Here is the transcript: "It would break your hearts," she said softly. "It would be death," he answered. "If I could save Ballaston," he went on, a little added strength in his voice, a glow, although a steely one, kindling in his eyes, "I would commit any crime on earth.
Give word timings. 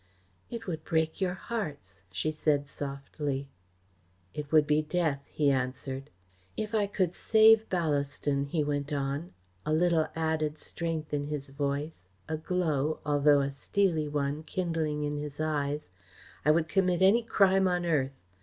"It 0.49 0.65
would 0.65 0.83
break 0.83 1.21
your 1.21 1.35
hearts," 1.35 2.01
she 2.11 2.31
said 2.31 2.65
softly. 2.67 3.49
"It 4.33 4.51
would 4.51 4.65
be 4.65 4.81
death," 4.81 5.21
he 5.29 5.51
answered. 5.51 6.09
"If 6.57 6.73
I 6.73 6.87
could 6.87 7.13
save 7.13 7.69
Ballaston," 7.69 8.45
he 8.47 8.63
went 8.63 8.91
on, 8.91 9.31
a 9.63 9.71
little 9.71 10.07
added 10.15 10.57
strength 10.57 11.13
in 11.13 11.25
his 11.27 11.49
voice, 11.49 12.07
a 12.27 12.35
glow, 12.37 12.99
although 13.05 13.41
a 13.41 13.51
steely 13.51 14.07
one, 14.07 14.41
kindling 14.41 15.03
in 15.03 15.17
his 15.17 15.39
eyes, 15.39 15.91
"I 16.43 16.49
would 16.49 16.67
commit 16.67 17.03
any 17.03 17.21
crime 17.21 17.67
on 17.67 17.85
earth. 17.85 18.19